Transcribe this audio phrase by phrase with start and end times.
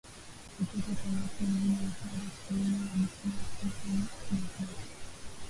[0.57, 4.83] kutoka kwa watu wengine Wa kwanza kuuawa alikuwa Stefano na kati